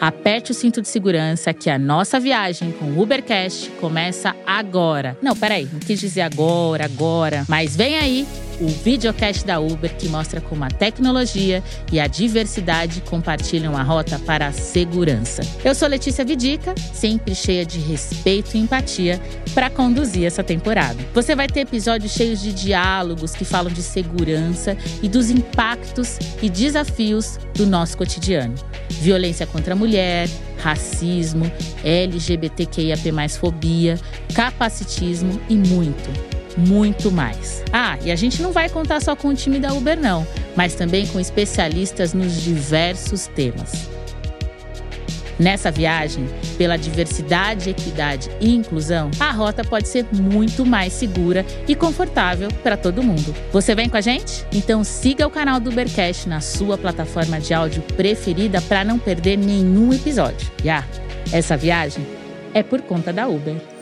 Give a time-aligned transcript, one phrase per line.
[0.00, 5.16] Aperte o cinto de segurança que a nossa viagem com o Ubercast começa agora.
[5.22, 7.46] Não, peraí, não quis dizer agora, agora.
[7.48, 8.26] Mas vem aí
[8.60, 11.62] o videocast da Uber que mostra como a tecnologia
[11.92, 15.42] e a diversidade compartilham a rota para a segurança.
[15.64, 19.20] Eu sou Letícia Vidica, sempre cheia de respeito e empatia
[19.54, 20.98] para conduzir essa temporada.
[21.12, 26.48] Você vai ter episódios cheios de diálogos que falam de segurança e dos impactos e
[26.48, 28.54] desafios do nosso cotidiano.
[28.90, 30.28] Violência contra a mulher
[30.64, 31.50] racismo,
[31.84, 34.00] LGBTQIAP+, fobia,
[34.34, 37.62] capacitismo e muito, muito mais.
[37.72, 40.26] Ah, e a gente não vai contar só com o time da Uber não,
[40.56, 43.94] mas também com especialistas nos diversos temas.
[45.38, 51.74] Nessa viagem, pela diversidade, equidade e inclusão, a rota pode ser muito mais segura e
[51.74, 53.34] confortável para todo mundo.
[53.52, 54.46] Você vem com a gente?
[54.52, 59.36] Então siga o canal do Ubercast na sua plataforma de áudio preferida para não perder
[59.36, 60.48] nenhum episódio.
[60.62, 60.84] E ah,
[61.32, 62.06] essa viagem
[62.52, 63.73] é por conta da Uber.